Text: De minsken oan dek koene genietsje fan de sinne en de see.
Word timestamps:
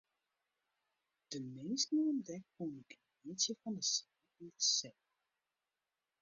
De 1.29 1.39
minsken 1.53 1.97
oan 2.05 2.19
dek 2.27 2.43
koene 2.55 2.81
genietsje 2.91 3.53
fan 3.61 3.75
de 3.77 3.83
sinne 3.91 4.13
en 4.39 4.47
de 4.57 4.61
see. 4.75 4.95